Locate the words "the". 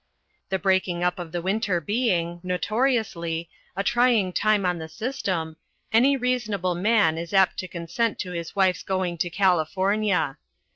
0.49-0.57, 1.31-1.43, 4.79-4.89